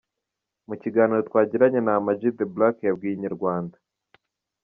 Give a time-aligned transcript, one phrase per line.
[0.67, 3.77] Mu kiganiro twagiranye na Ama G The Black yabwiye Inyarwanda.